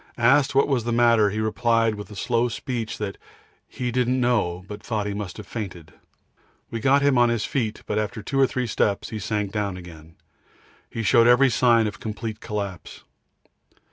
[0.17, 3.19] Asked what was the matter, he replied with a slow speech that
[3.67, 5.93] he didn't know, but thought he must have fainted.
[6.71, 9.77] We got him on his feet, but after two or three steps he sank down
[9.77, 10.15] again.
[10.89, 13.03] He showed every sign of complete collapse.